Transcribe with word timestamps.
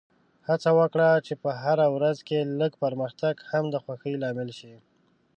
هڅه 0.47 0.69
وکړه 0.79 1.09
چې 1.25 1.33
په 1.43 1.49
هره 1.63 1.87
ورځ 1.95 2.17
کې 2.27 2.39
لږ 2.59 2.71
پرمختګ 2.83 3.35
هم 3.49 3.63
د 3.73 3.75
خوښۍ 3.83 4.13
لامل 4.23 4.49
شي. 4.59 4.73